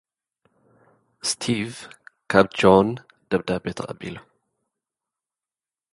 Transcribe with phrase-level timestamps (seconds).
[1.29, 1.71] ስቲቭ፡
[2.31, 2.87] ካብ ጄን
[3.29, 4.15] ደብዳበ ተቐቢሉ።